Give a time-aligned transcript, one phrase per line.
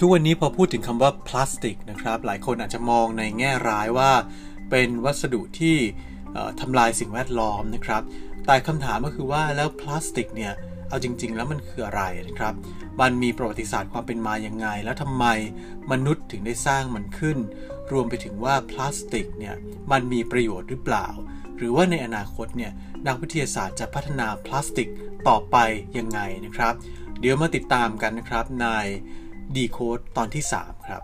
[0.00, 4.12] ทุกวันนี้พอพูดถึงคำว่าพลาสติกนะครับ หลายคนอาจจะมองในแง่ร้ายว่า
[4.70, 5.76] เป็นวัสดุที่
[6.60, 8.02] ทำลายสิ่งแวดล้อมนะครับ
[8.46, 10.52] แต่คำถามก็คือว่าแล้วพลาสติกเนี่ย
[10.88, 12.54] เอาจริง ๆ แล้วมันคืออะไรนะครับ
[13.00, 15.24] มันมีประวัติศาสตร์ความเป็นมาอย่างไง แล้วทำไม
[15.90, 17.38] มนุษย์ถึงได้สร้างมันขึ้น
[17.92, 19.54] รวมไปถึงว่าพลาสติกเนี่ย
[19.90, 21.08] มันมีประโยชน์หรือเปล่า
[21.56, 22.72] หรือว่าในอนาคตเนี่ย
[23.06, 24.88] นักวิทยาศาสตร์จะพัฒนาพลาสติก
[25.28, 25.56] ต่อไป
[25.98, 26.74] ยังไงนะครับ
[27.20, 28.68] เดี๋ยวมาติดตามกันนะครับใน
[29.54, 31.02] ดีโคดตอนที่ 3 ครับ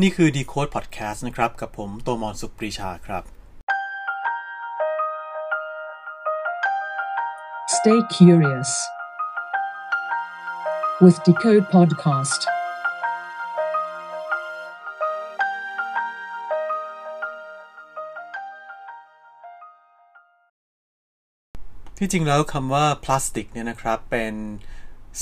[0.00, 3.24] นี่คือ Decode Podcast นะครับ กับผมโตมอนสุปรีชาครับ
[7.76, 8.70] Stay curious
[11.02, 12.40] with Decode Podcast.
[22.04, 24.34] ที่จริงแล้วคำว่าพลาสติกเนี่ยนะครับเป็น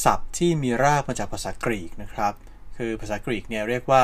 [0.04, 2.32] ศัพท์ที่มีรากมาจากภาษากรีกนะครับ
[2.76, 4.02] คือภาษากรีกเนี่ยเรียกว่า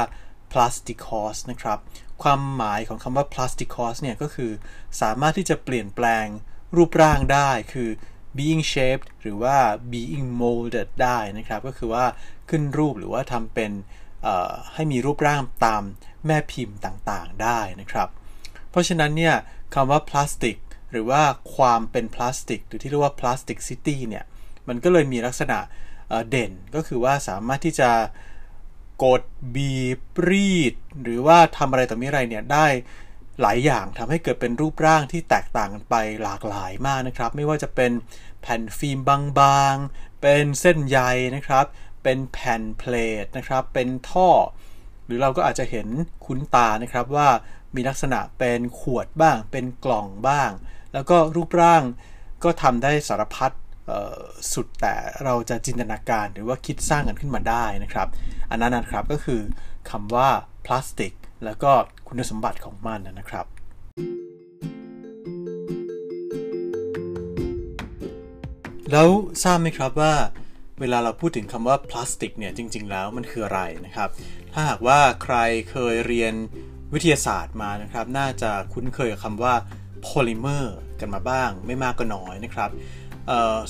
[0.53, 1.79] plastikos นะครับ
[2.23, 4.53] ความหมายของคำว่า plastikos เนี่ยก็คือ
[5.01, 6.27] สามารถที่จะเปลี่ยนแปลง
[6.77, 7.91] รูปร่างได้ คือ
[8.37, 9.57] being shaped หรือว่า
[9.93, 12.05] being molded ได้นะครับ ก็คือว่า
[12.51, 13.73] ขึ้นรูปหรือว่าทำเป็น
[14.75, 15.83] ให้มีรูปร่างตาม
[16.27, 18.09] แม่พิมพ์ต่างๆ ได้นะครับ
[18.71, 19.35] เพราะฉะนั้นเนี่ย
[19.75, 20.57] คำว่าพลาสติก
[20.97, 21.25] หรือว่า
[21.57, 24.25] ความเป็นพลาสติก หรือที่เรียกว่า plasticity เนี่ย
[24.69, 25.59] มันก็เลยมีลักษณะ
[26.31, 27.91] เด่นก็คือว่าสามารถที่จะ
[29.05, 29.23] กด
[29.55, 32.67] บีบรีด หรือว่าทำอะไรต่อมีอะไรเนี่ยได้
[33.41, 37.93] หลายอย่างทำให้เกิดเป็นรูปร่างที่แตกต่างกันไปหลากหลายมากนะครับ ไม่ว่าจะเป็น
[38.41, 38.99] แผ่นฟิล์ม
[39.41, 40.99] บางๆ เป็นเส้นใย
[41.37, 41.65] นะครับ
[42.03, 44.31] เป็นแผ่น plate นะครับ เป็นท่อ
[45.07, 45.89] หรือเราก็อาจจะเห็น
[46.25, 47.29] คุ้นตานะครับว่า
[47.75, 50.51] มีลักษณะเป็นขวดบ้าง เป็นกล่องบ้าง
[50.97, 51.83] แล้วก็รูปร่าง
[52.45, 53.53] ก็ทำได้สารพัด
[54.53, 54.95] สุดแต่
[55.25, 58.09] เราจะจินตนาการหรือว่าคิดสร้างกันขึ้นมาได้นะครับ
[58.51, 59.41] อันนั้นนะครับก็คือ
[59.91, 60.29] คำว่า
[60.67, 61.13] พลาสติก
[61.45, 61.73] แล้วก็
[62.09, 63.47] คุณสมบัติของมันนะครับ
[68.93, 69.09] แล้ว
[69.43, 70.15] ทราบไหมครับว่า
[70.81, 74.09] เวลาเราพูดถึงคำว่าพลาสติกเนี่ยจริง ๆ แล้วมันคืออะไรนะครับ
[74.53, 75.37] ถ้าหากว่าใคร
[75.71, 76.35] เคยเรียน
[76.93, 79.55] วิทยาศาสตร์มานะครับ น่าจะคุ้นเคยกับคำว่า
[80.03, 82.71] โพลิเมอร์ กันมาบ้าง ไม่มากก็น้อยนะครับ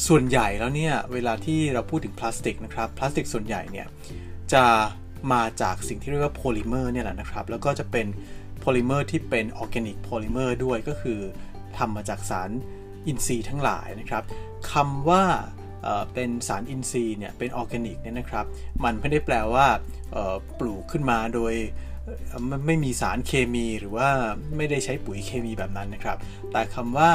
[0.06, 3.86] ส่วนใหญ่แล้วเนี่ยเวลาที่เราพูดถึงพลาสติกนะครับพลาสติกส่วนใหญ่เนี่ย
[4.52, 4.64] จะ
[5.32, 8.06] มาจากสิ่งที่เรียกว่าโพลิเมอร์เนี่ยแหละนะครับ แล้วก็จะเป็น
[8.60, 11.20] โพลิเมอร์ที่เป็น organic polymer ด้วยก็คือ
[11.78, 12.50] ทำมาจากสาร
[13.06, 14.22] อินทรีย์ทั้งหลายนะครับ
[14.72, 15.24] คำว่า
[16.14, 18.46] เป็นสารอินทรีย์เนี่ยเป็นออร์แกนิกเนี่ยนะครับ
[18.84, 19.66] มันไม่ได้แปลว่า
[20.58, 21.54] ปลูกขึ้นมาโดย
[22.66, 24.08] ไม่มีสารเคมีหรือว่า
[24.56, 26.18] ไม่ได้ใช้ปุ๋ยเคมีแบบนั้นนะครับ
[26.52, 27.10] แต่คำว่า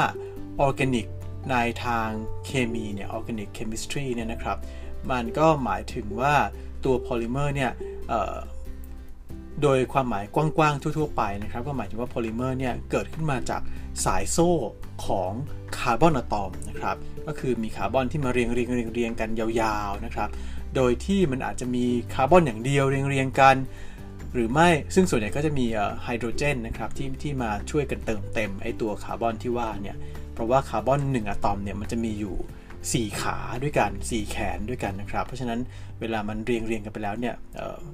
[0.60, 1.06] ออร์แกนิก
[1.50, 2.08] ในทาง
[2.46, 4.58] เคมีเนี่ย organic chemistry เนี่ยนะครับ
[5.10, 6.34] มันก็หมายถึงว่า
[6.84, 7.72] ตัวโพลิเมอร์เนี่ย
[9.62, 13.62] โดยความหมายกว้างๆ ทั่วๆ ไปนะครับ ก็หมายถึงว่าโพลิเมอร์เนี่ยเกิดขึ้นมาจาก
[14.04, 14.50] สายโซ่
[15.06, 15.32] ของ
[15.78, 20.28] คาร์บอนอะตอมนะครับ ก็คือมีคาร์บอนที่มาเรียงเรียงเรียงเรียงกันยาวๆนะครับ
[20.76, 23.56] โดยที่มันอาจจะมีคาร์บอนอย่างเดียวเรียงเรียงกัน
[24.34, 25.66] หรือไม่ซึ่งส่วนใหญ่ก็จะมี
[26.04, 29.96] ไฮโดรเจนนะครับที่ที่มาช่วยกันเติมเต็มไอตัวคาร์บอนที่ว่าเนี่ย
[30.34, 32.36] เพราะว่าคาร์บอน 1 อะตอมเนี่ยมันจะมีอยู่
[33.12, 35.60] 4 ขาด้วยกัน 4 แขนด้วยกันนะครับ เพราะฉะนั้น
[36.00, 37.34] เวลามันเรียงเรียงกันไปแล้วเนี่ย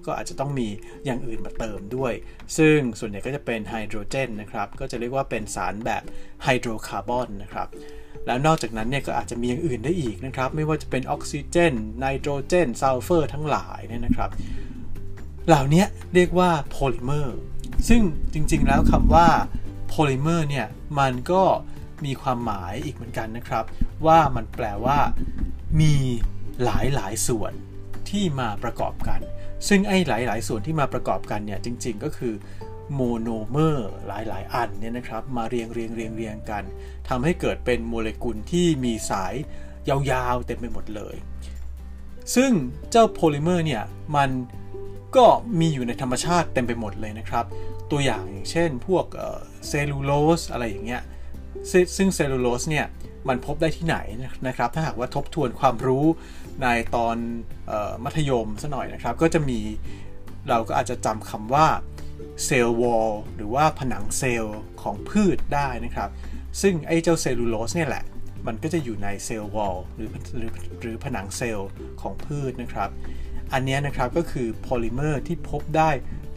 [0.07, 0.69] ก็อาจจะต้องมี
[1.05, 2.13] อย่างอื่นมาเติมด้วย
[2.59, 6.03] ซึ่งส่วนใหญ่ก็จะเป็นไฮโดรเจนนะครับก็จะเรียกว่าเป็นสารแบบ
[6.45, 7.69] ไฮโดรคาร์บอนนะครับ
[8.27, 14.31] แล้วนอกจากนั้นเนี่ยก็อาจจะมีอย่างอื่นได้อีกนะครับ ไม่ว่าจะเป็นออกซิเจนไนโตรเจนซัลเฟอร์ทั้งหลายเนี่ยนะครับ
[15.49, 17.39] เหล่านี้เรียกว่าโพลิเมอร์
[17.89, 19.29] ซึ่งจริงๆแล้วคำว่า
[19.89, 20.67] โพลิเมอร์เนี่ย
[20.99, 21.43] มันก็
[22.05, 23.65] มีความหมายอีกเหมือนกันนะครับ
[24.07, 24.99] ว่ามันแปลว่า
[25.81, 25.95] มี
[26.65, 27.53] หลายหลายส่วน
[28.11, 29.21] ที่มาประกอบกัน
[29.69, 32.35] ซึ่งไอ้หลายหลายส่วนที่มาประกอบกันเนี่ยจริงๆก็คือ
[32.95, 36.65] โมโนเมอร์หลายๆ อันเนี่ยนะครับมาเรียงเรียงเรียงเรียงกัน
[37.09, 39.35] ทำให้เกิดเป็นโมเลกุลที่มีสาย
[39.89, 41.17] ยาวๆเต็มไปหมดเลย
[42.35, 42.51] ซึ่ง
[42.91, 43.83] เจ้าโพลิเมอร์เนี่ย
[44.17, 44.31] มัน
[45.17, 45.27] ก็
[45.61, 47.45] มีอยู่ในธรรมชาติเต็มไปหมดเลยนะครับ
[47.91, 49.05] ตัวอย่างอย่างเช่นพวก
[49.69, 51.03] เซลลูโลสอะไรอย่างเงี้ย
[51.97, 52.87] ซึ่งเซลลูโลสเนี่ย
[53.29, 53.99] มันพบได้ที่ไหน
[54.47, 56.05] นะครับ ถ้าหากว่าทบทวนความรู้
[56.63, 56.67] ใน
[56.97, 57.17] ตอน
[57.71, 57.73] อ
[58.05, 59.61] มัธยมซะหน่อยนะครับ ก็จะมี
[60.49, 61.67] เราก็อาจจะจำคำว่า
[62.45, 66.11] cell wall หรือว่าผนังเซลล์ของพืชได้นะครับ
[66.63, 68.05] ซึ่งไอ้เจ้าเซลลูโลสเนี่ยแหละ
[68.47, 70.51] มันก็จะอยู่ใน cell wall หรือหรือ
[70.81, 71.71] หรือผนังเซลล์
[72.01, 72.91] ของพืชนะครับ
[73.53, 75.91] อันนี้นะครับก็คือโพลิเมอร์ที่พบได้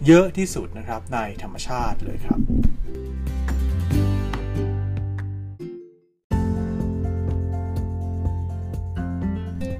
[0.06, 2.40] เยอะที่สุดนะครับในธรรมชาติเลยครับ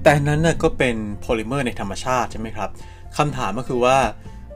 [0.04, 2.70] แต่นั้นน่ะก็เป็นโพลิเมอร์ในธรรมชาติใช่ไหมครับ
[3.18, 3.98] คำถามก็คือว่า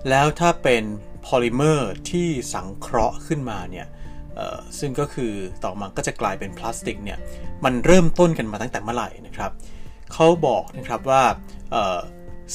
[0.09, 0.83] แล้วถ้าเป็น
[1.21, 3.87] โพลิเมอร์ที่สังเคราะห์ขึ้นมาเนี่ย
[4.79, 5.31] ซึ่งก็คือ
[5.63, 7.19] ต่อมาก็จะกลายเป็นพลาสติกเนี่ย
[7.65, 9.51] มันเริ่มต้นกันมาตั้งแต่เมื่อไหร่นะครับ
[10.13, 11.23] เขาบอกนะครับว่า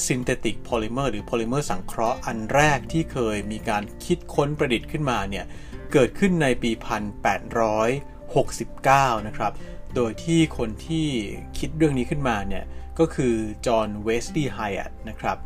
[0.05, 5.45] synthetic polymer หรือโพลิเมอร์สังเคราะห์อันแรกที่เคยมีการคิดค้นประดิษฐ์ขึ้นมาเนี่ย
[5.93, 6.71] เกิดขึ้นในปี
[8.39, 9.51] 1869 นะครับ
[9.95, 11.07] โดยที่คนที่
[11.57, 12.63] คิดเรื่องนี้ขึ้นมาเนี่ย
[12.99, 13.33] ก็คือ
[13.65, 15.37] จอห์นเวสลีย์ไฮแอตนะครับ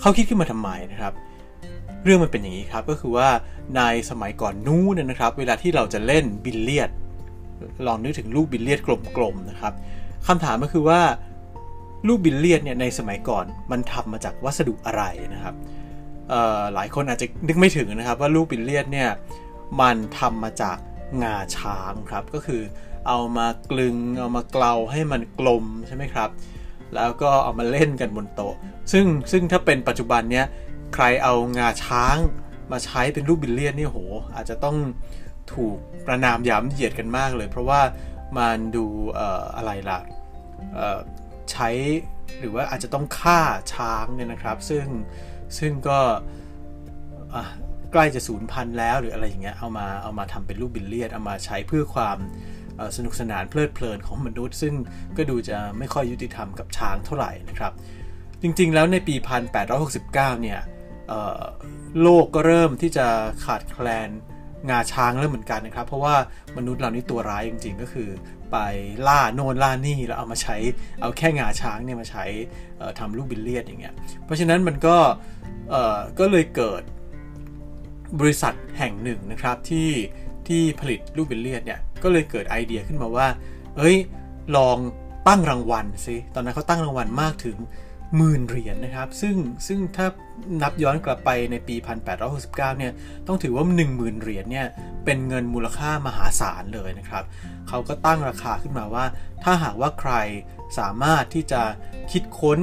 [0.00, 1.12] เขาคิดขึ้นมาทำไมนะครับ
[2.04, 3.28] เรื่องมันเป็นอย่างนี้ครับ ก็คือว่า
[3.76, 6.90] ในสมัยก่อนนู้นนะครับ เวลาที่เราจะเล่นบิลเลียด
[7.86, 8.80] ลองนึกถึงลูกบิลเลียด
[9.16, 9.72] กลมๆนะครับ
[10.26, 11.00] คำถามก็คือว่า
[12.06, 15.02] ลูกบิลเลียดเนี่ยในสมัยก่อนมันทำมาจากวัสดุอะไร
[15.34, 15.54] นะครับ
[16.74, 19.08] หลายคนอาจจะนึกไม่ถึงนะครับว่าลูกบิลเลียดเนี่ย
[19.80, 20.78] มันทำมาจาก
[21.22, 22.62] งาช้างครับก็คือ
[23.06, 26.30] เอามากลึงเอามาเกลาให้มันกลมใช่ไหมครับ
[26.94, 28.54] แล้วก็เอามาเล่นกันบนโต๊ะ
[28.92, 30.46] ซึ่งซึ่งถ้าเป็นปัจจุบันเนี้ย
[30.94, 32.16] ใครเอางาช้าง
[32.72, 33.98] มาใช้เป็นลูกบิลเลียดนี่โห
[34.34, 34.76] อาจจะต้อง
[35.54, 35.76] ถูก
[36.06, 37.80] ประนามย้ำเหยียดกันมากเลย เพราะว่า
[38.38, 38.86] มันดู
[39.56, 40.00] อะไรล่ะ
[41.52, 41.68] ใช้
[42.40, 43.40] หรือว่าอาจจะต้องฆ่า
[43.74, 44.86] ช้างเนี่ยนะครับ ซึ่ง
[45.58, 46.00] ซึ่งก็
[47.92, 52.18] ใกล้จะสูญพันธุ์แล้วหรืออะไรอย่างเงี้ยเอามาเอามาทำเป็นรูปบิลเลียดเอามาใช้เพื่อความ
[52.96, 54.74] สนุกสนานเพลิดเพลินของมนุษย์ ซึ่ง
[55.16, 57.72] ก็ดูจะไม่ค่อยยุติธรรมกับช้างเท่าไหร่นะครับ
[58.42, 59.14] จริงๆ แล้วในปี
[59.78, 60.60] 1869 เนี่ย
[62.02, 63.06] โลกก็เริ่มที่จะ
[63.44, 64.10] ขาดแคลน
[64.70, 66.14] งาช้างแล้วเหมือนกันนะครับ เพราะว่า
[66.56, 68.08] มนุษย์เรานี่ตัวร้ายจริง ๆ ก็คือ
[68.50, 68.56] ไป
[69.06, 70.56] ล่าโนนล่านี่แล้วเอามาใช้
[71.00, 72.24] เอาแค่งาช้างเนี่ยมาใช้
[72.98, 74.96] ทำลูกบิลเลียดอย่างเงี้ยเพราะฉะนั้นมันก็
[76.18, 76.82] ก็เลยเกิด
[78.20, 79.90] บริษัทแห่งหนึ่งนะครับที่
[80.48, 83.28] ที่ผลิตลูกบิลเลียดเนี่ยก็เลยเกิดไอเดียขึ้นมาว่า
[83.76, 83.96] เอ้ย
[84.56, 84.78] ลอง
[85.28, 87.56] ตั้งรางวัลสิตอนนั้นเขาตั้งรางวัลมากถึง
[88.16, 89.36] หมื่นเหรียญนะครับ ซึ่ง
[89.66, 90.06] ซึ่งถ้า
[90.62, 91.76] นับย้อนกลับไปในปี
[92.26, 92.92] 1869 เนี่ย
[93.26, 94.66] ต้องถือว่า 10,000 เหรียญเนี่ย
[95.04, 97.24] เป็นเงินมูลค่ามหาศาลเลยนะครับ
[97.68, 99.04] เขาก็ตั้งรางวัลขึ้นมาว่า
[99.44, 100.12] ถ้าหากว่าใคร
[100.78, 101.62] สามารถที่จะ
[102.12, 102.58] คิดค้น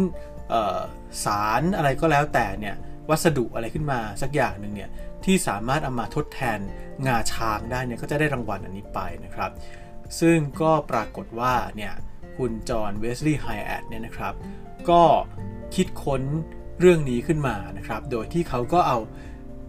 [1.26, 2.76] สารอะไรก็แล้วแต่เนี่ย
[3.10, 4.90] วัสดุอะไรขึ้นมาสักอย่างหนึ่งเนี่ย
[5.26, 6.60] ที่สามารถเอามาทดแทน
[7.08, 9.52] งาช้างได้เนี่ย ก็จะได้รางวัลอันนี้ไปนะครับ
[10.20, 11.94] ซึ่งก็ปรากฏว่าเนี่ย
[12.38, 14.34] คุณจอห์น เวสลีย์ ไฮแอตเนี่ยนะครับ
[14.90, 15.04] ก็
[15.76, 16.22] คิดค้น
[16.80, 18.98] เรื่องนี้ขึ้นมานะครับ โดยที่เขาก็เอา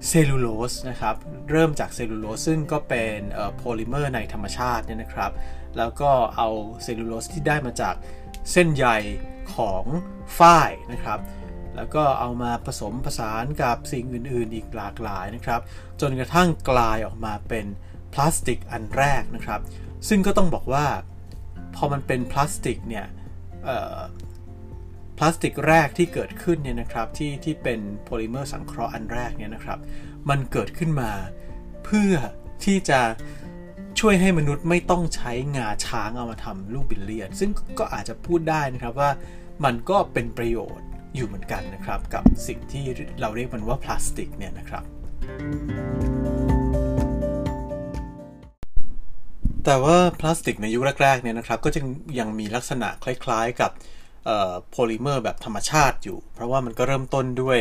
[0.09, 1.17] เซลลูโลสนะครับ
[1.51, 3.19] เริ่มจากเซลลูโลสซึ่งก็เป็น
[3.57, 5.33] โพลิเมอร์ในธรรมชาติเนี่ยนะครับ
[5.79, 6.49] แล้วก็เอา
[6.83, 7.95] เซลลูโลสที่ได้มาจาก
[8.53, 8.87] เส้นใย
[9.57, 9.85] ของ
[10.39, 11.21] ฝ้ายนะครับ
[11.77, 15.61] แล้วก็เอามาผสมผสานกับสิ่งอื่น ๆ อีกหลากหลายนะครับ
[16.01, 17.67] จนกระทั่งกลายออกมาเป็น
[18.13, 19.61] พลาสติกอันแรกนะครับ
[20.09, 20.87] ซึ่งก็ต้องบอกว่า
[21.77, 23.07] พอมันเป็นพลาสติกเนี่ย
[25.19, 29.79] พลาสติกแรกที่เกิดขึ้นเนี่ยนะครับที่ที่เป็นโพลิเมอร์สังเคราะห์อันแรกเนี่ยนะครับ
[30.29, 31.11] มันเกิดขึ้นมา
[31.85, 32.15] เพื่อ
[32.65, 33.01] ที่จะ
[34.01, 39.11] ช่วยให้มนุษย์ไม่ต้องใช้งาช้างเอามาทำลูกบิลเลียด ซึ่งก็อาจจะพูดได้นะครับว่า
[39.65, 40.87] มันก็เป็นประโยชน์
[41.17, 42.85] อยู่เหมือนกันนะครับ กับสิ่งที่
[43.21, 44.85] เราเรียกมันว่าพลาสติกเนี่ยนะครับ
[49.65, 51.81] แต่ว่าพลาสติกในยุคแรกๆเนี่ยนะครับก็จะ
[52.19, 53.71] ยังมีลักษณะคล้ายๆกับ
[54.71, 57.59] โพลิเมอร์แบบธรรมชาติอยู่ เพราะว่ามันก็เริ่มต้นด้วย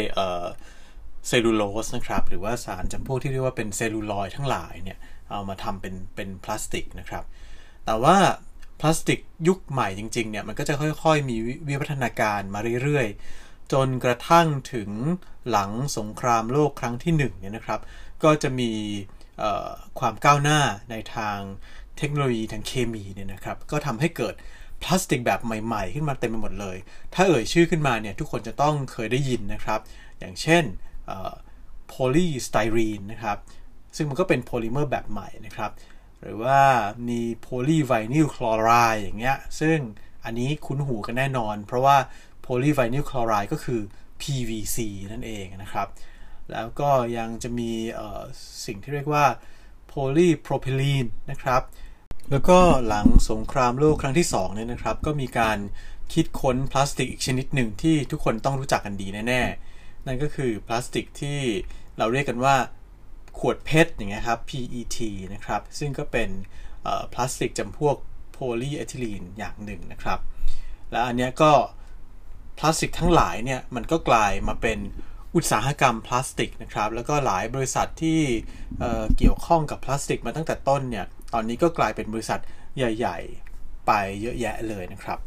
[1.28, 4.98] เซลลูโลสนะครับหรือว่าสารจำพวกที่เรียกว่าเป็นเซลลูลอยด์ทั้งหลายเนี่ย
[5.32, 7.24] เอามาทำเป็นเป็นพลาสติกนะครับ
[7.86, 8.18] แต่ว่า
[8.80, 14.90] พลาสติกยุคใหม่จริงๆเนี่ยมันก็จะค่อยๆ มีวิวัฒนาการมาเรื่อยๆ จนกระทั่งถึง
[15.50, 17.80] หลังสงครามโลกครั้งที่1เนี่ยนะครับ
[18.24, 18.72] ก็จะมี
[20.00, 20.60] ความก้าวหน้า
[20.92, 21.40] ในทาง
[21.98, 24.36] เทคโนโลยีทางเคมีเนี่ยนะครับ ก็ทำให้เกิด
[24.84, 26.78] พลาสติกแบบใหม่ๆ ขึ้นมาเต็มไปหมดเลย
[27.14, 29.80] ถ้าเอ่ยชื่อขึ้นมาเนี่ยทุกคนจะต้องเคยได้ยินนะครับ
[30.20, 30.64] อย่างเช่น
[31.88, 33.38] โพลีสไตรีนนะครับ
[33.96, 35.72] ซึ่งมันก็เป็นโพลิเมอร์แบบใหม่นะครับ
[36.22, 36.60] หรือว่า
[37.10, 39.78] มีโพลีไวนิลคลอไรด์อย่างเงี้ย ซึ่ง
[40.26, 41.98] อันนี้คุ้นหูกันแน่นอน เพราะว่า
[42.42, 43.82] โพลีไวนิลคลอไรด์ก็คือ
[44.22, 44.78] PVC
[45.12, 45.88] นั่นเองนะครับ
[46.52, 47.72] แล้วก็ยังจะมี
[48.66, 49.26] สิ่งที่เรียกว่า
[49.88, 51.62] โพลีโพรพิลีนนะครับ
[52.32, 55.58] แล้วก็หลังสงครามโลกครั้งที่2เนี่ยนะครับ ก็มีการ
[56.14, 61.40] คิดค้นพลาสติกอีกชนิดหนึ่งที่ทุกคนต้องรู้จักกันดีแน่ๆ นั่นก็คือพลาสติกที่
[61.98, 62.56] เราเรียกกันว่า
[63.40, 64.98] ขวด PET อย่างเงี้ยครับ PET
[65.34, 66.30] นะครับ ซึ่งก็เป็น
[67.14, 67.96] พลาสติกจำพวก
[68.32, 70.20] โพลีเอทิลีนอย่างหนึ่งนะครับ
[70.92, 71.52] และอันเนี้ยก็
[72.58, 74.80] พลาสติกทั้งหลายเนี่ยมันก็กลายมาเป็น
[75.36, 78.22] อุตสาหกรรมพลาสติกนะครับ แล้วก็หลายบริษัทที่
[79.18, 82.40] เกี่ยวข้องกับพลาสติกมาตั้งแต่ต้นเนี่ย ตอนนี้ก็กลายเป็นบริษัท
[82.78, 83.18] ใหญ่
[83.54, 85.20] ๆ ไปเยอะแยะเลยนะครับ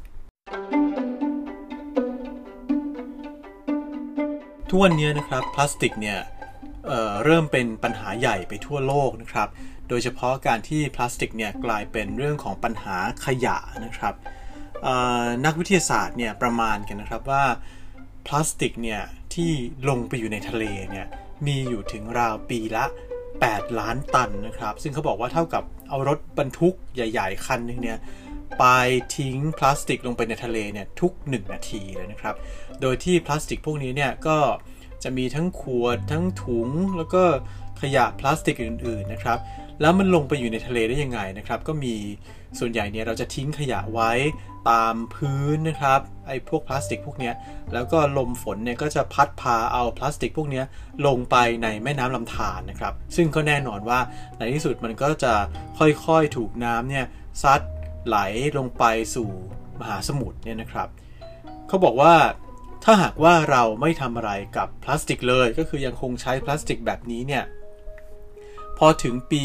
[4.69, 6.19] ทุกวันนี้นะครับพลาสติกเนี่ย
[6.87, 9.49] เเริ่มเป็นปัญหาใหญ่ไปทั่วโลกนะครับ
[9.89, 14.15] โดยเฉพาะการที่พลาสติกเนี่ยกลายเป็นเรื่องของปัญหาขยะนะครับ
[15.45, 17.45] นักวิทยาศาสตร์เนี่ยประมาณกันนะครับว่า
[18.27, 19.03] พลาสติกเนี่ย
[19.35, 19.53] ที่
[19.89, 21.07] ลงไปอยู่ในทะเลเนี่ย
[21.47, 22.85] มีอยู่ถึงราวปีละ
[23.33, 27.99] 8 ล้านตันนะครับ ซึ่งเขาบอกว่าเท่ากับ เอารถบรรทุกใหญ่ ๆ คันนึงเนี่ย
[28.59, 28.65] ไป
[29.17, 32.35] ทิ้งพลาสติกลงไปในทะเลเนี่ยทุก 1 นาทีเลยนะครับ
[32.81, 34.39] โดยที่พลาสติกพวกนี้เนี่ยก็
[35.03, 37.23] จะมีทั้งขวดทั้งถุงแล้วก็
[37.81, 39.39] ขยะพลาสติกอื่น ๆ นะครับ
[39.81, 41.95] แล้วมันลงไปอยู่ในทะเลได้ยังไงนะครับ ก็มี
[42.59, 44.13] ส่วนใหญ่เนี่ยเราจะทิ้งขยะไว้
[44.71, 47.35] ตามพื้นนะครับไอ้พวกพลาสติกพวกเนี้ย
[47.73, 50.65] แล้วก็ลมฝนเนี่ยก็จะพัดพาเอาพลาสติกพวกเนี้ย
[51.07, 53.99] ลงไปในแม่น้ำลำธารนะครับ ซึ่งก็แน่นอนว่า
[54.39, 55.35] ในที่สุดมันก็จะ
[55.79, 57.07] ค่อยๆถูกน้ำเนี่ย
[57.43, 57.61] ซัด
[58.07, 58.19] ไหล
[58.59, 59.31] ลงไปสู่
[59.81, 60.89] มหาสมุทรเนี่ยนะครับ
[61.69, 62.15] เขาบอกว่า
[62.85, 67.45] ถ้าหากว่าเราไม่ทำอะไรกับพลาสติกเลย ก็คือยังคงใช้พลาสติกแบบนี้เนี่ย
[68.79, 69.43] พอถึงปี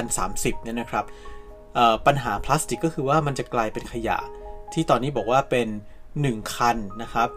[0.00, 1.04] 2030 เนี่ยนะครับ
[2.06, 4.18] ปัญหาพลาสติกก็คือว่ามันจะกลายเป็นขยะ
[4.72, 5.68] ที่ตอนนี้บอกว่าเป็น
[6.12, 7.28] 1 คันนะครับ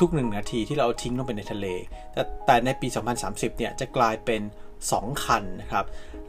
[0.00, 1.66] ทุกๆ 1 นาทีที่เราทิ้งลงไปในทะเล
[2.12, 2.88] แต่แต่ในปี
[3.22, 4.42] 2030 เนี่ยจะกลายเป็น
[4.82, 5.84] 2 คันนะครับ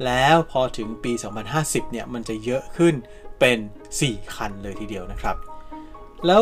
[0.05, 1.11] แล้วพอถึงปี
[1.51, 2.95] 2050 เนี่ยมันจะเยอะขึ้น
[3.39, 3.57] เป็น
[3.97, 5.35] 4 คันเลยทีเดียวนะครับ
[6.27, 6.41] แล้ว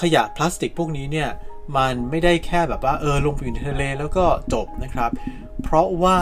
[0.00, 1.30] ขยะพลาสติกพวกนี้เนี่ย
[1.76, 5.10] มันไม่ได้แค่แบบว่าเออลงไปอยู่ในทะเลแล้วก็จบนะครับ
[5.62, 6.18] เพราะว่า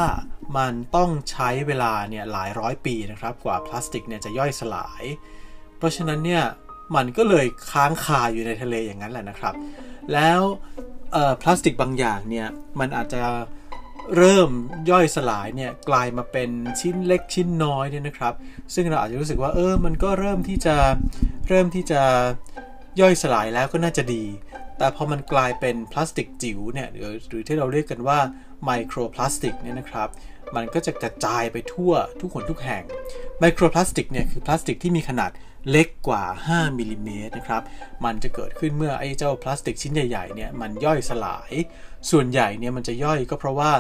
[0.57, 5.03] มันต้องใช้เวลาเนี่ยหลายร้อยปีนะครับกว่าพลาสติกเนี่ยจะย่อยสลาย
[5.79, 6.45] เพราะฉะนั้นเนี่ย
[6.97, 9.55] มันก็เลยค้างคาอยู่ในทะเลอย่างนั้นแหละนะครับ
[10.13, 10.41] แล้ว
[11.43, 12.47] พลาสติกบางอย่างเนี่ย
[12.81, 13.23] มันอาจจะ
[14.17, 14.51] เริ่ม
[14.91, 18.35] ย่อยสลายเนี่ยกลายมาเป็นชิ้นเล็กชิ้นน้อยเนี่ยนะครับ
[18.75, 20.77] ซึ่งเราอาจจะรู้สึกว่าเออมันก็เริ่มที่จะ
[21.49, 22.03] เริ่มที่จะ
[23.01, 24.25] ย่อยสลายแล้วก็น่าจะดี
[24.79, 28.19] แต่พอมันกลายเป็นพลาสติกจิ๋วเนี่ยหรือหรือที่เราเรียกกันว่า
[28.65, 30.09] ไมโครพลาสติกเนี่ยนะครับ
[30.57, 32.85] มันก็จะกระจายไปทั่วทุกคนทุกแห่ง
[33.39, 35.31] ไมโครพลาสติกเนี่ยคือพลาสติกที่มีขนาด
[35.71, 37.63] เล็กกว่า 5มิลิเมตรนะครับ
[38.05, 41.53] มันจะเกิดขึ้นเมื่อไอ้เจ้าพลาสติกชิ้นใหญ่ๆเนี่ยมันย่อยสลาย
[42.11, 43.71] ส่วนใหญ่เนี่ยมันจะย่อยก็เพราะว่า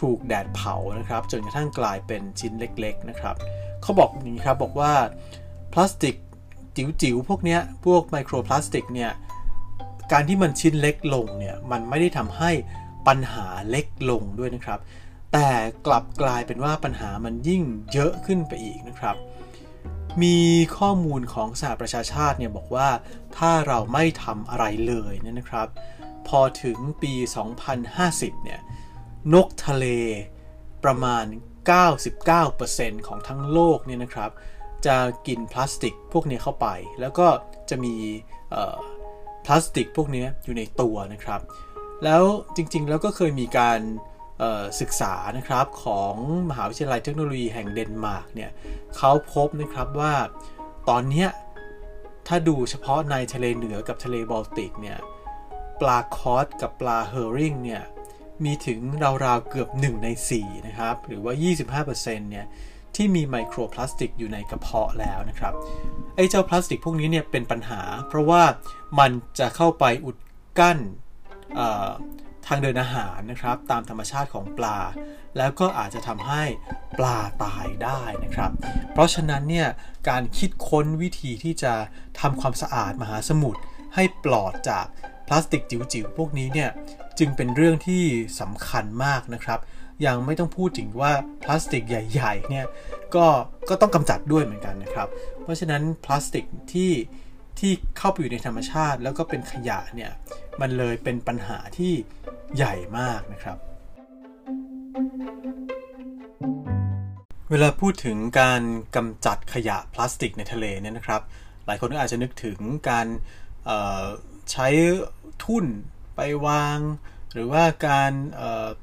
[0.00, 3.36] ถูกแดดเผานะครับ จนกระทั่งกลายเป็นชิ้นเล็กๆนะครับ
[3.82, 4.92] เขาบอกอย่างนี้ครับบอกว่า
[5.72, 6.14] พลาสติก
[6.76, 9.10] จิ๋วๆพวกเนี้ยพวกไมโครพลาสติกเนี่ย
[10.12, 12.50] การที่มันชิ้นเล็กลงเนี่ยมันไม่ได้ทำให้
[13.08, 14.80] ปัญหาเล็กลงด้วยนะครับ
[15.32, 15.50] แต่
[15.86, 19.16] กลับกลายเป็นว่าปัญหามันยิ่งเยอะขึ้นไปอีกนะครับ
[20.22, 20.38] มี
[20.78, 22.88] ข้อมูลของสหประชาชาติเนี่ยบอกว่า
[23.36, 25.68] ถ้าเราไม่ทำอะไรเลยเนี่ยนะครับ
[26.28, 27.12] พอถึงปี
[27.78, 28.60] 2050 เนี่ย
[29.34, 29.86] นกทะเล
[30.84, 31.24] ประมาณ
[32.36, 34.30] 99%ของทั้งโลกเนี่ยนะครับ
[34.86, 36.66] จะกินพลาสติกพวกนี้เข้าไป
[37.00, 37.26] แล้วก็
[37.70, 37.94] จะมี
[39.44, 41.40] พลาสติกพวกนี้อยู่ในตัวนะครับ
[42.04, 42.22] แล้ว
[42.56, 43.80] จริงๆแล้วก็เคยมีการ
[44.80, 46.14] ศึกษานะครับของ
[46.50, 48.50] มหาวิทยาลัยเทคโนโลยีแห่งเดนมาร์กเนี่ย
[48.96, 50.14] เขาพบนะครับว่า
[50.88, 51.26] ตอนนี้
[52.28, 54.98] ถ้าดูเฉพาะในทะเลเหนือกับทะเลบอลติกเนี่ย
[55.80, 57.82] ปลาค็อดกับปลาเฮอริงเนี่ย
[58.44, 58.78] มีถึง
[59.24, 62.46] ราวๆเกือบ 1 ใน 4 นะครับ หรือว่า 25%เนี่ย
[62.96, 65.52] ที่มีไมโครพลาสติกอยู่ในกระเพาะแล้วนะครับ
[66.16, 68.42] ไอ้เจ้าพลาสติกพวกนี้เนี่ยเป็นปัญหา เพราะว่า
[68.98, 70.16] มันจะเข้าไปอุด
[70.58, 70.78] กั้น
[72.48, 74.78] ทางเดินอาหารนะครับ ตามธรรมชาติของปลา
[75.38, 76.42] แล้วก็อาจจะทำให้
[76.98, 78.50] ปลาตายได้นะครับ
[78.92, 79.68] เพราะฉะนั้นเนี่ย
[80.08, 81.74] การคิดค้นวิธีที่จะ
[82.20, 83.60] ทำความสะอาดมหาสมุทร
[83.94, 84.86] ให้ปลอดจาก
[85.26, 86.70] พลาสติกจิ๋วๆพวกนี้เนี่ย
[87.18, 88.04] จึงเป็นเรื่องที่
[88.40, 89.60] สำคัญมากนะครับ
[90.06, 91.12] ยังไม่ต้องพูดถึงว่า
[91.42, 92.66] พลาสติกใหญ่ๆเนี่ย
[93.14, 93.26] ก็
[93.68, 95.08] ก็ต้องกำจัดด้วยเหมือนกันนะครับ
[95.42, 96.92] เพราะฉะนั้นพลาสติกที่
[97.58, 100.12] ที่เข้าไปอยู่ในธรรมชาติ แล้วก็เป็นขยะเนี่ย
[100.60, 101.94] มันเลยเป็นปัญหาที่
[102.56, 103.58] ใหญ่มากนะครับ
[107.50, 108.62] เวลาพูดถึงการ
[108.96, 111.22] กำจัดขยะพลาสติกในทะเลเนี่ยนะครับ
[111.66, 112.58] หลายคนก็อาจจะนึกถึง
[112.90, 113.06] การ
[114.52, 114.68] ใช้
[115.44, 115.64] ทุ่น
[116.16, 116.78] ไปวาง
[117.34, 118.12] หรือว่าการ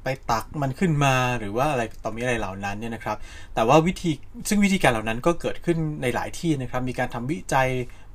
[0.04, 3.18] ไปตักมันขึ้นมาหรือว่าอะไรต่อมีอะไรเหล่านั้นเนี่ยนะครับ
[3.56, 4.12] แต่ว่าวิธี
[4.50, 7.70] ซึ่งวิธีการเหล่านั้นก็เกิดขึ้นในหลายที่นะครับ มีการทำวิจัย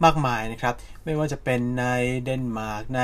[0.05, 1.85] มากมายนะครับ ไม่ว่าจะเป็นใน
[2.25, 3.03] เดนมาร์กใน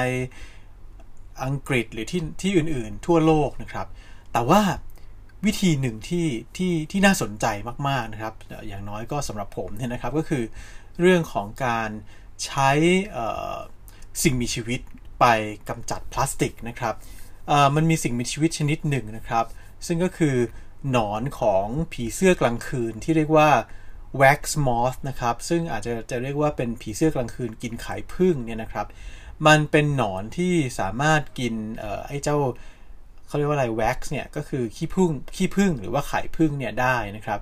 [1.45, 3.87] อังกฤษหรือที่ที่อื่นๆ ทั่วโลกนะครับ
[4.33, 4.61] แต่ว่า
[5.47, 6.27] วิธีหนึ่งที่
[6.57, 7.47] ที่ที่น่าสนใจ
[7.89, 8.35] มากๆนะครับ
[8.69, 10.45] อย่างน้อยก็สำหรับผมเนี่ยนะครับก็คือ
[11.01, 11.91] เรื่องของการ
[12.45, 12.71] ใช้
[14.23, 14.81] สิ่งมีชีวิต
[15.21, 15.25] ไป
[15.69, 16.95] กำจัดพลาสติกนะครับ
[17.77, 19.45] มันมีสิ่งมีชีวิตชนิดหนึ่งนะครับ
[19.87, 20.37] ซึ่งก็คือ
[20.91, 23.51] หนอนของผีเสื้อกลางคืนที่เรียกว่า
[24.21, 28.87] wax moth นะครับ ซึ่งอาจจะจะเรียกว่าเป็นผีเสื้อกลางคืนกินไข่พึ่งเนี่ยนะครับ
[29.47, 31.55] มันเป็นหนอนที่สามารถกิน
[32.07, 32.37] ไอ้เจ้า
[33.27, 37.41] เขาเรียกว่าอะไรแว็กซ์เนี่ยก็คือขี้ผึ้งขี้ผึ้งหรือว่าไข่ผึ้งเนี่ยได้นะครับ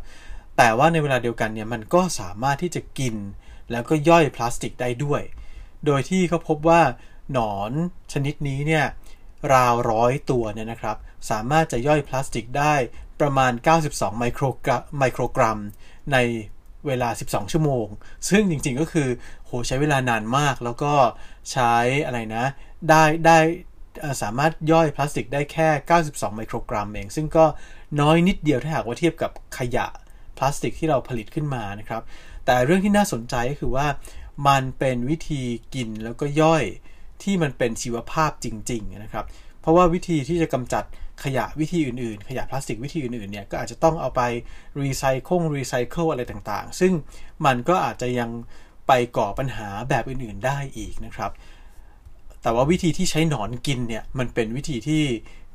[0.57, 3.15] แต่ว่าในเวลาเดียวกันเนี่ยมันก็สามารถที่จะกิน
[3.71, 5.23] แล้วก็ย่อยพลาสติกได้ด้วย
[5.87, 6.83] โดยที่เขาพบว่า
[7.33, 7.71] หนอน
[8.13, 8.85] ชนิดนี้เนี่ย
[9.53, 10.97] ราวร้อยตัวเนี่ยนะครับ
[11.31, 12.75] สามารถจะย่อยพลาสติกได้
[13.21, 13.53] ประมาณ
[13.87, 15.59] 92 ไมโครกรัมไมโครกรัม
[16.13, 16.17] ใน
[16.87, 17.87] เวลา 12 ชั่วโมง
[18.29, 19.09] ซึ่งจริงๆก็คือ
[19.45, 20.93] โหใช้เวลานานมาก แล้วก็
[21.53, 21.75] ใช้
[22.07, 22.45] อะไรนะ
[22.89, 23.39] ได้ได้
[24.23, 25.69] สามารถย่อยพลาสติกได้แค่
[26.03, 27.45] 92 ไมโครกรัมเอง ซึ่งก็
[28.01, 29.87] น้อยนิดเดียวถ้าหากว่าเทียบกับขยะ
[30.39, 32.03] พลาสติกที่เราผลิตขึ้นมานะครับ
[32.47, 33.87] แต่เรื่องที่น่าสนใจก็คือว่า
[34.49, 35.43] มันเป็นวิธี
[35.75, 36.65] กินแล้วก็ย่อย
[37.23, 39.25] ที่มันเป็นชีวภาพจริง ๆ นะครับ
[39.61, 40.85] เพราะว่าวิธีที่จะกำจัด
[41.23, 44.23] ขยะวิธีอื่นๆ ขยะพลาสติกวิธีอื่นๆเนี่ยก็อาจจะต้องเอาไป
[44.83, 46.93] รีไซเคิลรีไซเคิลอะไรต่างๆ ซึ่ง
[47.47, 48.31] มันก็อาจจะยัง
[48.89, 51.31] ไปก่อปัญหาแบบอื่นๆได้อีกนะครับ
[52.43, 55.05] แต่ว่าวิธีที่ใช้หนอนกินเนี่ยมันเป็นวิธีที่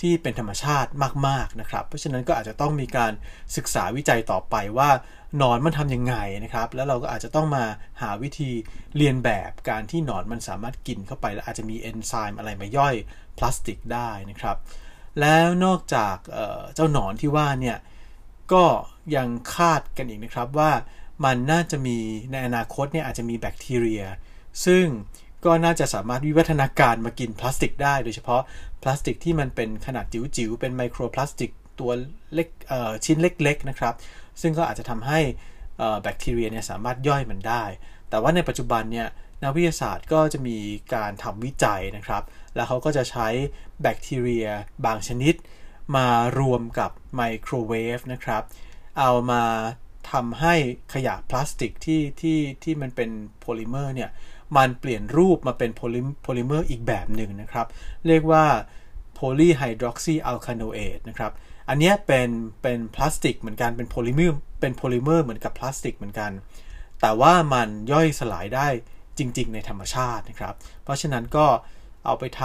[0.02, 0.90] ที่เป็นธรรมชาติ
[1.28, 3.12] มากๆนะครับ เพราะฉะนั้นก็อาจจะต้องมีการ
[3.56, 4.90] ศึกษาวิจัยต่อไปว่า
[5.38, 7.66] หนอนมันทำยังไงนะครับ แล้วเราก็อาจจะต้องมา
[8.02, 8.52] หาวิธี
[8.98, 12.96] เรียนแบบการที่หนอนมันสามารถกินเข้าไป แล้วอาจจะมีเอนไซม์อะไรมาย่อย
[13.38, 14.58] พลาสติกได้นะครับ
[15.22, 16.16] แล้วนอกจาก
[16.76, 17.78] เจ้าหนอนที่ว่าเนี่ย
[18.54, 18.66] ก็
[19.16, 20.72] ยังคาดกันอีกนะครับว่า
[21.26, 21.98] มันน่าจะมี
[22.32, 24.04] ในอนาคตเนี่ยอาจจะมีแบคทีเรีย
[24.66, 24.86] ซึ่ง
[25.46, 28.42] ก็น่าจะสามารถวิวัฒนาการมากินพลาสติกได้ โดยเฉพาะ
[28.84, 31.92] พลาสติกที่มันเป็นขนาดจิ๋วๆ เป็นไมโครพลาสติกตัว
[32.34, 32.48] เล็ก
[33.06, 33.94] ชิ้นเล็กๆนะครับ
[34.42, 35.20] ซึ่งก็อาจจะทำให้
[36.02, 37.64] แบคทีเรียเนี่ยสามารถย่อยมันได้
[38.10, 39.08] แต่ว่าในปัจจุบันเนี่ย
[39.44, 40.58] นักวิทยาศาสตร์ก็จะมี
[40.94, 42.24] การทำวิจัยนะครับ
[42.56, 43.28] แล้วเขาก็จะใช้
[43.82, 44.48] แบคทีเรีย
[44.86, 45.36] บางชนิด
[45.96, 46.08] มา
[46.40, 48.44] รวมกับไมโครเวฟนะครับ
[49.00, 49.44] เอามา
[50.12, 50.54] ทำให้
[50.94, 54.10] ขยะพลาสติกที่ที่ที่มันเป็นโพลิเมอร์เนี่ย
[54.58, 55.82] มันเปลี่ยนรูปมาเป็นโพ
[56.38, 57.68] ลิเมอร์อีกแบบหนึ่งนะครับ
[58.08, 58.46] เรียกว่า
[59.14, 61.32] โพลีไฮดรอกซีอัลคาโนเอตนะครับ
[61.70, 62.30] อันนี้เป็น
[62.62, 66.32] เป็นพลาสติกเหมือนกันเป็นโพลิเมอร์เป็นโพลิเมอร์เหมือนกับพลาสติกเหมือนกัน
[67.02, 68.68] แต่ว่ามันย่อยสลายได้
[69.20, 70.54] จริง ๆ ในธรรมชาตินะครับ
[70.84, 71.46] เพราะฉะนั้นก็
[72.06, 72.42] เอาไปท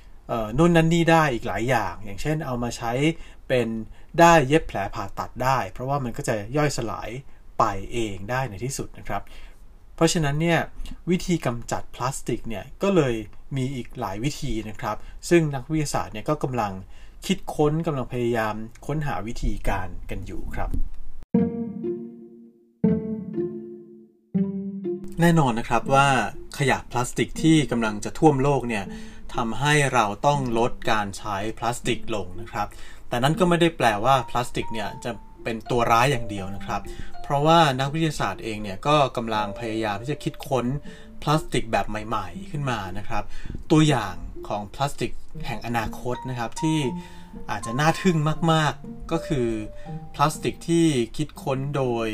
[0.00, 2.92] ำนู่นนั่นนี่ได้อีกหลายอย่าง อย่างเช่นเอามาใช้
[3.48, 3.68] เป็น
[4.20, 7.10] ได้เย็บแผลผ่าตัดได้ เพราะว่ามันก็จะย่อยสลาย
[7.58, 9.22] ไปเองได้ในที่สุดนะครับ
[9.94, 10.58] เพราะฉะนั้นเนี่ย
[11.10, 13.14] วิธีกำจัดพลาสติกเนี่ยก็เลย
[13.56, 14.96] มีอีกหลายวิธีนะครับ
[15.28, 16.72] ซึ่งนักวิทยาศาสตร์เนี่ยก็กำลัง
[17.26, 18.54] คิดค้นกำลังพยายาม
[18.86, 20.70] ค้นหาวิธีการกันอยู่ครับ
[25.22, 26.08] แน่นอนนะครับว่า
[26.58, 28.84] ขยะพลาสติกที่กำลังจะท่วมโลกเนี่ย
[29.34, 32.66] ทำให้เราต้องลดการใช้พลาสติกลงนะครับ
[33.08, 35.10] แต่นั้นก็ไม่ได้แปลว่าพลาสติกเนี่ยจะ
[35.44, 36.80] เป็นตัวร้ายอย่างเดียวนะครับ
[37.22, 40.66] เพราะว่านักวิทยาศาสตร์เองเนี่ยก็กำลังพยายามที่จะคิดค้น
[41.22, 43.24] พลาสติกแบบใหม่ ๆ ขึ้นมานะครับ
[43.70, 44.14] ตัวอย่าง
[44.48, 45.12] ของพลาสติก
[45.46, 46.78] แห่งอนาคตนะครับที่
[47.50, 48.16] อาจจะน่าทึ่ง
[48.52, 49.48] มาก ๆ ก็คือ
[50.14, 52.08] พลาสติกที่คิดค้นโดย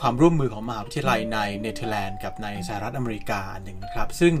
[0.00, 4.34] ความร่วมมือของมหาวิทยาลัยในเนเธอร์แลนด์กับในสหรัฐอเมริกาหนึ่งครับ ซึ่ง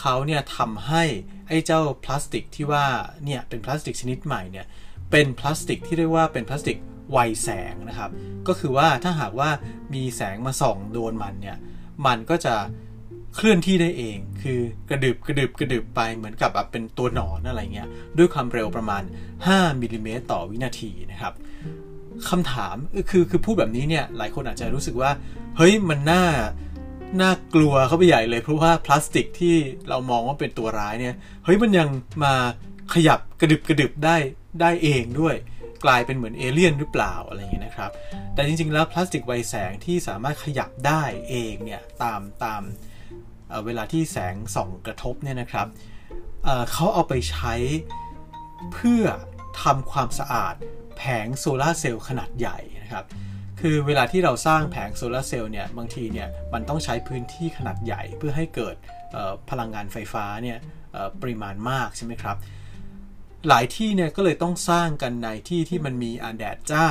[0.00, 1.04] เขาเนี่ยทำให้
[1.48, 2.86] ไอ้เจ้าพลาสติกที่ว่า
[3.24, 4.66] เนี่ยเป็นพลาสติกชนิดใหม่เนี่ย
[5.10, 6.78] เป็นพลาสติกที่เรียกว่าเป็นพลาสติก
[7.12, 8.10] ไวแสงนะครับ
[8.48, 9.50] ก็คือว่าถ้าหากว่า
[9.94, 11.58] มีแสงมาส่องโดนมันเนี่ย
[12.06, 12.54] มันก็จะ
[13.34, 19.02] เคลื่อนที่ได้เอง คือกระดึบกระดึบกระดึบไปเหมือนกับแบบเป็นตัวหนอนอะไรเงี้ย ด้วยความเร็วประมาณ
[19.42, 21.34] 5มิลิเมตรต่อวินาทีนะครับ
[22.28, 22.76] คำถาม
[23.10, 25.10] คือคือพูดแบบนี้เนี่ยหลายคนอาจจะรู้สึกว่า
[25.56, 26.24] เฮ้ยมันน่า
[27.20, 29.54] น่ากลัวเข้าไปใหญ่เลย เพราะว่าพลาสติกที่
[29.88, 31.88] เรามองว่าเป็นตัวร้ายเนี่ยเฮ้ยมันยัง
[32.24, 32.34] มา
[32.94, 34.16] ขยับกระดึบกระดึบได้
[34.60, 35.34] ได้เองด้วย
[35.84, 37.90] กลายเป็นเหมือนเอเลี่ยนหรือเปล่าอะไรอย่างเงี้ยนะครับ
[38.34, 42.62] แต่จริงๆแล้วพลาสติกไวแสงที่สามารถขยับได้เองเนี่ยตามตาม
[43.66, 45.66] เวลาที่แสงส่องกระทบเนี่ยนะครับ
[46.44, 47.54] เเขาเอาไปใช้
[48.72, 49.04] เพื่อ
[49.62, 50.54] ทำความสะอาด
[50.96, 53.04] แผงโซลาเซลล์ขนาดใหญ่นะครับ
[53.60, 58.76] คือเวลาที่เราสร้างแผงโซลาเซลล์เนี่ยบางทีเนี่ยมันต้องใช้พื้นที่ขนาดใหญ่เพื่อให้เกิด
[59.50, 60.58] พลังงานไฟฟ้าเนี่ย
[61.20, 62.36] ปริมาณมากใช่ไหมครับ
[63.48, 66.86] หลายที่เนี่ยก็เลยต้องสร้างกันในที่ที่มันมีอาแดดจ้า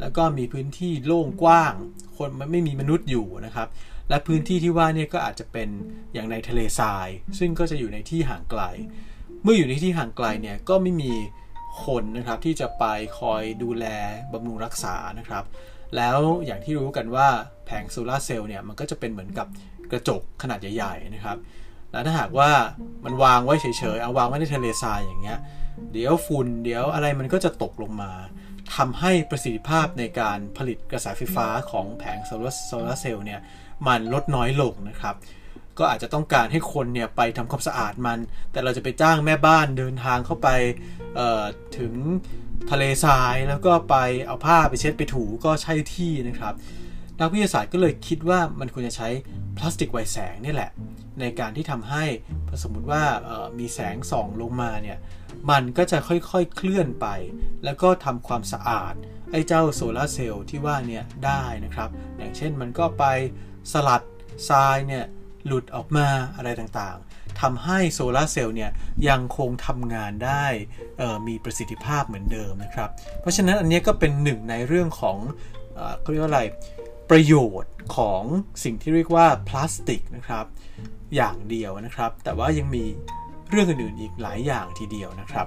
[0.00, 1.72] แล้วก็มีพื้นที่โล่งกว้าง
[2.16, 3.68] คนไม่มีมนุษย์อยู่นะครับ
[4.10, 5.68] และพื้นที่ที่ว่าเนี่ยก็อาจจะเป็น
[6.14, 8.62] อย่างในทะเลทราย ซึ่งก็จะอยู่ในที่ห่างไกล
[9.42, 11.12] เมื่ออยู่ในที่ห่างไกลเนี่ยก็ไม่มี
[11.84, 12.84] คนนะครับที่จะไป
[13.18, 13.84] คอยดูแล
[14.32, 15.44] บำรุงรักษานะครับ
[15.96, 17.28] แล้วอย่างที่รู้กันว่า
[17.66, 19.46] แผงโซลาเซลล์เนี่ยมันก็จะเป็นเหมือนกับ
[19.92, 21.38] กระจกขนาดใหญ่ๆนะครับ
[21.92, 22.50] แล้วถ้าหากว่า
[23.04, 25.38] มันวางไว้เฉยๆ เอาวางไว้ในทะเลทรายอย่างเงี้ย
[25.92, 28.12] เดี๋ยวฝุ่น เดี๋ยวอะไรมันก็จะตกลงมา
[28.76, 33.40] ทำให้ประสิทธิภาพในการผลิตกระแสไฟฟ้าของแผงโซลาร์เซลล์เนี่ย
[33.86, 35.14] มันลดน้อยลงนะครับ
[35.78, 38.18] ก็อาจจะต้องการให้คนเนี่ยไปทำความสะอาดมัน
[38.52, 40.48] แต่เราจะไปจ้างแม่บ้านเดินทางเข้าไป
[41.78, 41.92] ถึง
[42.70, 46.54] ทะเลทรายแล้วก็ไปเอาผ้าไปเช็ดไปถูก็ใช่ที่นะครับ
[47.20, 49.08] นักวิทยาศาสตร์ก็เลยคิดว่ามันควรจะใช้
[49.56, 50.70] พลาสติกไวแสงนี่แหละ
[51.20, 52.04] ในการที่ทำให้
[52.62, 53.02] สมมติว่า
[53.58, 54.98] มีแสงส่องลงมาเนี่ย
[55.50, 57.06] มันก็จะค่อยๆเคลื่อนไป
[57.64, 58.94] แล้วก็ทำความสะอาด
[59.32, 63.04] ไอ้เจ้าโซลาเซลล์ที่ว่าเนี่ยได้นะครับ อย่างเช่นมันก็ไป
[63.72, 64.02] สลัด
[64.48, 65.04] ทรายเนี่ย
[65.46, 68.70] หลุดออกมาอะไรต่างๆทำให้โซลาเซลล์เนี่ย
[69.08, 70.44] ยังคงทำงานได้
[71.28, 75.16] มีประสิทธิภาพเหมือนเดิมนะครับ เพราะฉะนั้นอันนี้ก็เป็นหนึ่งในเรื่องของ
[76.00, 76.42] เขาเรียกว่าอะไร
[77.10, 78.22] ประโยชน์ของ
[78.64, 80.44] สิ่งที่เรียกว่าพลาสติกนะครับ
[81.16, 82.84] อย่างเดียวนะครับ แต่ว่ายังมี
[83.50, 85.46] เรื่องอื่นๆอีกหลายอย่างทีเดียวนะครับ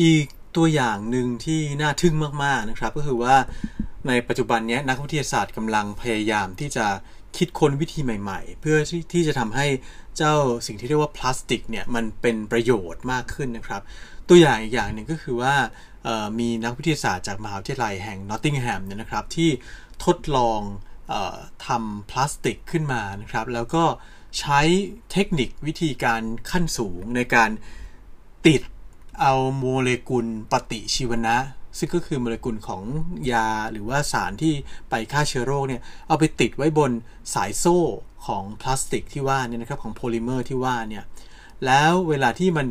[0.00, 3.36] อีกตัวอย่างหนึ่งที่น่าทึ่งมากๆนะครับ ก็คือว่า
[4.08, 6.86] ในปัจจุบันนี้นักวิทยาศาสตร์กำลังพยายามที่จะ
[7.36, 8.76] คิดค้นวิธีใหม่ ๆ เพื่อ
[9.12, 9.66] ที่จะทำให้
[10.16, 10.34] เจ้า
[10.66, 13.82] สิ่งที่เรียกว่าพลาสติกเนี่ยมันเป็นประโยชน์มากขึ้นนะครับ
[14.28, 15.54] ตัวอย่างอีกอย่างหนึ่งก็คือว่า
[16.38, 19.50] มีนักวิทยาศาสตร์จากมหาวิทยาลัยแห่งนอตติงแฮมเนี่ยนะครับที่
[20.04, 20.60] ทดลอง
[21.12, 21.14] อ
[21.66, 23.84] ทำพลาสติกขึ้นมานะครับ แล้วก็
[24.38, 24.60] ใช้
[25.12, 27.50] เทคนิควิธีการขั้นสูงในการ
[28.46, 28.62] ติด
[29.20, 31.36] เอาโมเลกุลปฏิชีวนะ
[31.78, 32.82] ซึ่งก็คือโมเลกุลของ
[33.32, 34.54] ยาหรือว่าสารที่
[34.90, 36.92] ไปฆ่าเชื้อโรคเนี่ยเอาไปติดไว้บน
[37.34, 37.80] สายโซ่
[38.26, 41.04] ของพลาสติกที่ว่าเนี่ยนะครับของโพลิเมอร์ที่ว่าเนี่ย
[41.66, 42.66] แล้วเวลาที่มัน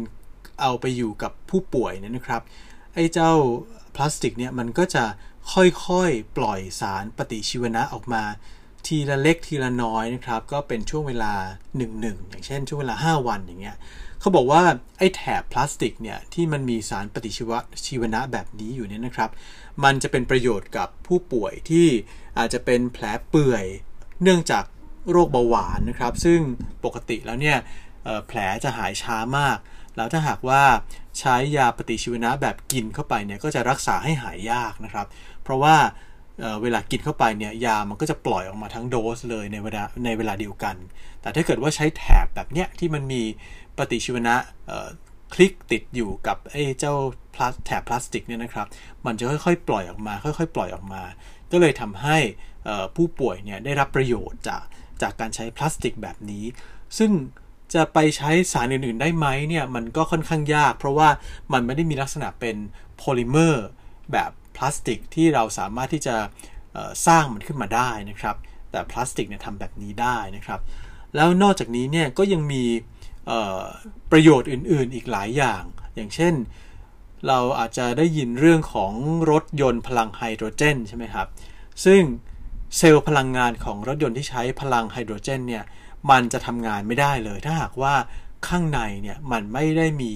[0.62, 2.42] เอาไปอยู่กับผู้ป่วยเนี่ยนะครับ
[2.94, 3.32] ไอ้เจ้า
[3.96, 5.04] พลาสติกเนี่ยมันก็จะ
[5.54, 8.24] ค่อยๆ ปล่อยสารปฏิชีวนะออกมา
[8.88, 11.34] ทีละเล็กทีละน้อยนะครับก็เป็นช่วงเวลา
[11.82, 13.78] 1-1 อย่างเช่น ช่วงเวลา 5 วันอย่างเงี้ย
[14.20, 14.62] เขาบอกว่า
[14.98, 17.52] ไอ้แถบพลาสติกเนี่ยที่มันมีสารปฏิชีว
[17.86, 19.30] ชีวนะแบบนี้อยู่เนี่ยนะครับ
[19.84, 21.88] มันจะเป็นประโยชน์กับผู้ป่วยที่
[22.38, 23.66] อาจจะเป็นแผลเปื่อย
[24.24, 24.64] เนื่องจาก
[25.12, 26.40] โรคเบาหวานนะครับ ซึ่ง
[26.86, 27.58] ปกติแล้วเนี่ย
[28.28, 29.58] แผลจะหายช้ามาก
[29.98, 30.64] แล้วถ้าหากว่า
[31.20, 35.08] ใช้ยาปฏิชีวนะแบบกินเข้าไปเนี่ยก็จะรักษาให้หายยากนะครับ
[35.44, 35.76] เพราะว่า
[36.62, 40.76] เวลากินเข้าไปเนี่ยยามันก็จะปล่อยออกมาทั้งโดสเลยในเวลาในเวลาเดียวกัน
[41.22, 43.22] แต่ถ้าเกิดว่าใช้แถบแบบเนี้ยที่มันมี
[43.78, 44.36] ปฏิชีวนะ
[45.34, 46.94] คลิกติดอยู่กับไอ้เจ้า
[47.34, 48.68] พลาสแถบพลาสติกเนี่ยนะครับ
[49.06, 51.04] มันจะค่อยๆ ปล่อยออกมา ค่อยๆ ปล่อยออกมา
[51.52, 52.18] ก็เลยทำให้
[52.96, 54.64] ผู้ป่วยเนี่ยได้รับประโยชน์จาก
[55.02, 56.44] จากการใช้พลาสติกแบบนี้
[56.98, 57.12] ซึ่ง
[57.74, 61.10] จะไปใช้สารอื่นๆได้ไหมเนี่ยมันก็ค่อนข้างยาก เพราะว่า
[61.54, 62.56] มันไม่ได้มีลักษณะเป็น
[62.98, 63.66] โพลิเมอร์
[64.12, 66.16] แบบ พลาสติกที่เราสามารถที่จะ
[67.08, 68.36] สร้างมันขึ้นมาได้นะครับ
[68.72, 70.60] แต่พลาสติกเนี่ยทำแบบนี้ได้นะครับ
[71.16, 72.64] แล้วนอกจากนี้เนี่ยก็ยังมี
[74.12, 75.64] ประโยชน์อื่นๆอีกหลายอย่าง
[75.96, 76.34] อย่างเช่น
[77.28, 78.94] เราอาจจะได้ยินเรื่องของ
[79.32, 81.28] รถยนต์พลังไฮโดรเจนใช่ไหมครับ
[81.86, 82.02] ซึ่ง
[82.78, 85.64] เซลล์พลังงานของรถยนต์ที่ใช้พลังไฮโดรเจนเนี่ย
[86.10, 87.96] มันจะทำงานไม่ได้เลย ถ้าหากว่า
[88.48, 90.12] ข้างในเนี่ยมันไม่ได้มี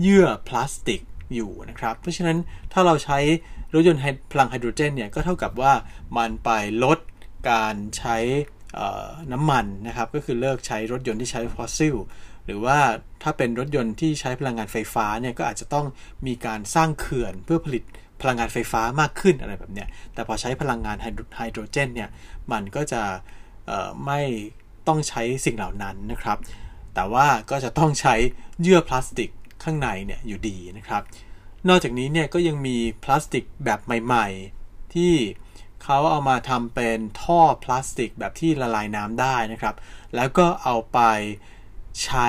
[0.00, 1.00] เยื่อพลาสติก
[1.34, 2.38] อยู่นะครับ เพราะฉะนั้น
[2.72, 3.18] ถ้าเราใช้
[3.76, 4.00] รถยนต์
[4.32, 5.72] พลังไฮโดรเจนเนี่ยก็เท่ากับว่า
[6.18, 6.50] มันไป
[6.84, 6.98] ลด
[7.50, 8.16] การใช้
[9.32, 11.96] น้ำมันนะครับก็คือเลิกใช้รถยนต์ที่ใช้ฟอสซิล
[12.46, 12.78] หรือว่า
[13.22, 15.86] ถ้าเป็นรถยนต์ที่ใช้พลังงานไฟฟ้าเนี่ยก็อาจจะต้อง
[16.26, 17.82] มีการสร้างเขื่อนเพื่อผลิต
[18.20, 20.96] พลังงานไฟฟ้ามากขึ้นอะไรแบบเนี้ยแต่พอใช้พลังงาน
[21.36, 22.10] ไฮโดรเจนเนี่ย
[22.52, 23.02] มันก็จะ
[24.06, 24.20] ไม่
[24.88, 26.38] ต้องใช้สิ่งเหล่านั้นนะครับ
[26.94, 28.14] แต่ว่าก็จะต้องใช้
[28.62, 29.30] เยื่อพลาสติก
[29.64, 31.02] ข้างในเนี่ยอยู่ดีนะครับ
[31.68, 34.26] นอกจากนี้เนี่ยก็ยังมีพลาสติกแบบใหม่
[34.60, 35.14] ๆ ที่
[35.82, 39.74] เขาเอามาทำเป็นท่อพลาสติกแบบที่ละลายน้ำได้นะครับ
[40.16, 40.98] แล้วก็เอาไป
[42.04, 42.28] ใช้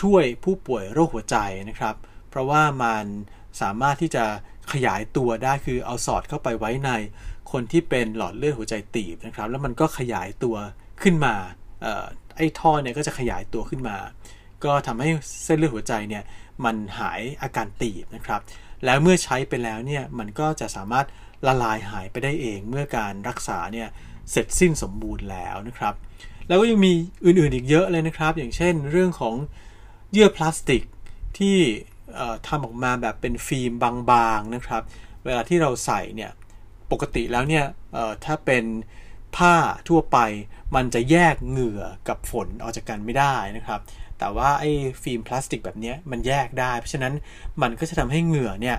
[0.00, 1.36] ช่วยผู้ป่วยโรคหัวใจ
[1.68, 1.94] นะครับ
[2.28, 3.04] เพราะว่ามัน
[3.60, 4.24] สามารถที่จะ
[4.72, 6.90] ขยายตัวได้คือเอาสอดเข้าไปไว้ใน
[7.52, 10.56] คนที่เป็นหลอดเลือดหัวใจตีบนะครับ แล้วมันก็ขยายตัว
[11.02, 11.34] ขึ้นมา
[12.36, 13.96] ไอ้ท่อเนี่ยก็จะขยายตัวขึ้นมา
[14.64, 15.10] ก็ทำให้
[15.44, 16.24] เส้นเลือดหัวใจเนี่ย
[16.64, 18.40] มันหายอาการตีบนะครับ
[18.84, 21.06] แล้วเมื่อใช้ไปแล้วเนี่ยมันก็จะสามารถ
[21.46, 23.88] ละลายหายไปได้เอง เมื่อการรักษาเนี่ย
[24.30, 25.94] เสร็จสิ้นสมบูรณ์แล้วนะครับ
[26.48, 26.92] แล้วก็ยังมี
[27.24, 29.34] อื่นๆอีกเยอะเลยนะครับ อย่างเช่นเรื่องของ
[30.12, 30.82] เยื่อพลาสติก
[31.38, 31.56] ที่
[32.48, 33.72] ทำออกมาแบบเป็นฟิล์ม
[34.10, 34.82] บางๆนะครับ
[35.24, 36.30] เวลาที่เราใส่เนี่ย
[36.90, 37.64] ปกติแล้วเนี่ย
[38.24, 38.64] ถ้าเป็น
[39.36, 39.54] ผ้า
[39.88, 40.18] ทั่วไป
[40.74, 43.80] มันจะแยกเหงื่อกับฝนออกจากกันไม่ได้นะครับ
[44.18, 44.70] แต่ว่าไอ้
[45.02, 47.12] ฟิล์มพลาสติกแบบนี้มันแยกได้ เพราะฉะนั้น
[47.62, 48.76] มันก็จะทำให้เหงื่อเนี่ย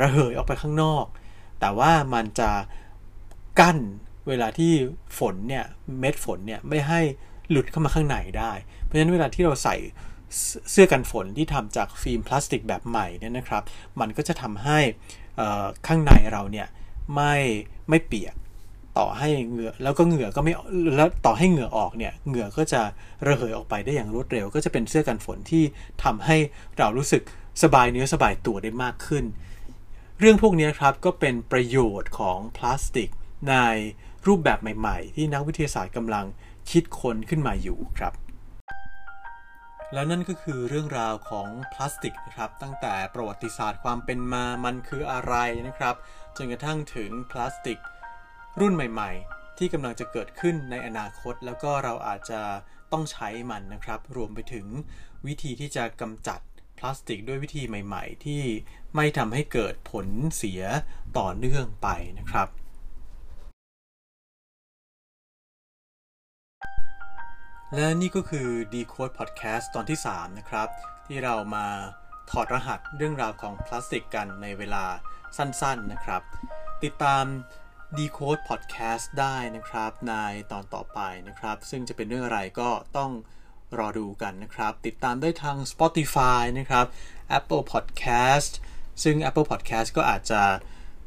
[0.00, 1.04] ระเหยออกไปข้างนอก
[1.60, 2.50] แต่ว่ามันจะ
[3.60, 3.78] กั้น
[4.28, 4.72] เวลาที่
[5.18, 5.64] ฝนเนี่ย
[6.00, 7.00] เม็ดฝนเนี่ยไม่ให้
[7.50, 9.76] หลุดเข้ามาข้างในได้ เพราะฉะนั้นเวลาที่เราใส่
[10.70, 13.62] เสื้อกันฝนที่ทำจากฟิล์มพลาสติกแบบใหม่เนี่ยนะครับ
[14.00, 14.78] มันก็จะทำให้
[15.86, 16.68] ข้างในเราเนี่ย
[17.14, 17.34] ไม่
[17.88, 18.34] ไม่เปียก
[18.98, 20.52] ต่อให้เหงื่อแล้วก็เหงื่อก็ไม่
[20.96, 22.82] แล้วต่อให้เหงื่อออกเนี่ยเหงื่อก็จะ
[23.26, 25.64] ระเหยออกไปได้อย่างรวดเร็ว ก็จะเป็นเสื้อกันฝนที่
[26.02, 26.36] ทำให้
[26.78, 27.22] เรารู้สึก
[27.62, 29.24] สบายเนื้อสบายตัวได้มากขึ้น
[30.18, 33.10] เรื่องพวกนี้ครับก็เป็นประโยชน์ของพลาสติก
[33.48, 33.54] ใน
[34.26, 36.26] รูปแบบใหม่ๆ ที่นักวิทยาศาสตร์กำลัง
[36.70, 38.12] คิดค้นขึ้นมาอยู่ครับ
[39.94, 45.34] แล้วนั่นก็คือเรื่องราวของพลาสติกนะครับ ตั้งแต่ประวัติศาสตร์ความเป็นมามันคืออะไร
[45.66, 45.94] นะครับ
[46.36, 47.78] จนกระทั่งถึงพลาสติก
[48.60, 52.40] รุ่นใหม่ๆ ที่กำลังจะเกิดขึ้นในอนาคต แล้วก็เราอาจจะ
[52.92, 54.66] ต้องใช้มันนะครับ รวมไปถึง
[55.26, 56.40] วิธีที่จะกำจัด
[56.78, 58.42] พลาสติกด้วยวิธีใหม่ ๆ ที่
[58.96, 60.62] ไม่ทำให้เกิดผลเสีย
[61.18, 61.88] ต่อเนื่องไป
[62.18, 62.48] นะครับ
[67.74, 70.68] และนี่ก็คือ Decode Podcast ตอนที่ 3 นะครับ
[71.06, 71.66] ที่เรามา
[72.30, 74.84] ถอดรหัสเรื่องราวของพลาสติกกันในเวลา
[75.36, 76.22] สั้นๆนะครับ
[76.84, 77.24] ติดตาม
[77.98, 80.14] Decode Podcast ได้นะครับใน
[80.52, 83.10] ตอนต่อไปนะครับ ซึ่งจะเป็นเรื่องอะไรก็ต้อง
[83.78, 86.86] รอดูกันนะครับ ติดตามได้ทาง Spotify นะครับ
[87.38, 88.52] Apple Podcast
[89.02, 90.42] ซึ่ง Apple Podcast ก็อาจจะ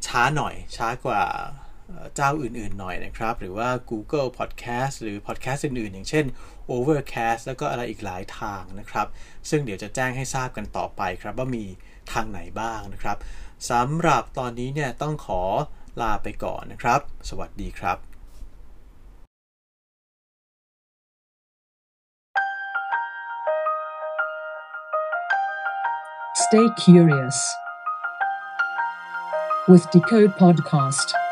[0.08, 1.24] ช้าหน่อย ช้ากว่า
[2.16, 6.26] เจ้าอื่นๆหน่อยนะครับ หรือว่า Google Podcast หรือ Podcast อื่นๆ อย่างเช่น
[6.72, 9.08] Overcast แล้วก็อะไรอีกหลายทางนะครับ
[9.50, 11.66] ซึ่งเดี๋ยวจะแจ้งให้ทราบกันต่อไปครับว่ามี
[12.12, 13.18] ทางไหนบ้างนะครับ
[13.72, 15.42] สำหรับตอนนี้เนี่ยต้องขอ
[16.02, 17.98] ลาไปก่อนนะครับ สวัสดีครับ
[26.46, 27.38] Stay curious
[29.68, 31.25] with Decode Podcast.